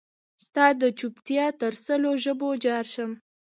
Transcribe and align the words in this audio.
ستا 0.45 0.65
دچوپتیا 0.81 1.45
تر 1.59 1.73
سلو 1.85 2.11
ژبو 2.23 2.49
جارشم 2.63 3.11